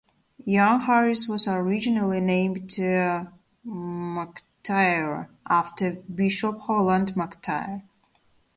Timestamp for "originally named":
1.47-2.69